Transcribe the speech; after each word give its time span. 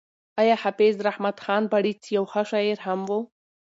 ایا 0.41 0.55
حافظ 0.63 0.95
رحمت 1.07 1.37
خان 1.43 1.63
بړیڅ 1.73 2.01
یو 2.15 2.23
ښه 2.31 2.41
شاعر 2.51 2.77
هم 2.87 2.99
و؟ 3.09 3.19